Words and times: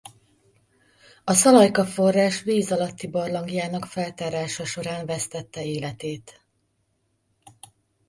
A 1.23 1.33
Szalajka-forrás 1.33 2.41
víz 2.41 2.71
alatti 2.71 3.07
barlangjának 3.07 3.85
feltárása 3.85 4.65
során 4.65 5.05
vesztette 5.05 5.63
életét. 5.65 6.41